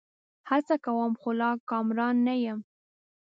هڅه 0.49 0.75
کوم؛ 0.85 1.13
خو 1.21 1.29
لا 1.39 1.49
کامران 1.69 2.15
نه 2.27 2.35
یمه 2.43 2.63